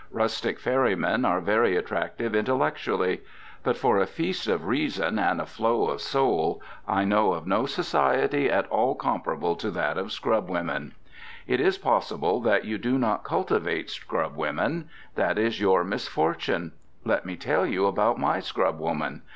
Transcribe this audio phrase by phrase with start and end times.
[0.09, 3.21] Rustic ferry men are very attractive intellectually.
[3.61, 7.67] But for a feast of reason and a flow of soul I know of no
[7.67, 10.93] society at all comparable to that of scrubwomen.
[11.45, 14.85] It is possible that you do not cultivate scrubwomen.
[15.13, 16.71] That is your misfortune.
[17.05, 19.21] Let me tell you about my scrubwoman.